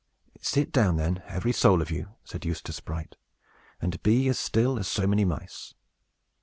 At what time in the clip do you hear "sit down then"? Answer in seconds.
0.41-1.21